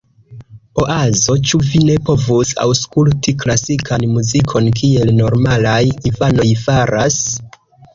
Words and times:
Oazo: 0.83 1.35
"Ĉu 1.49 1.59
vi 1.65 1.81
ne 1.91 1.99
povus 2.07 2.55
aŭskulti 2.65 3.37
klasikan 3.45 4.09
muzikon 4.17 4.75
kiel 4.83 5.17
normalaj 5.23 5.81
infanoj 6.13 6.55
faras?" 6.69 7.27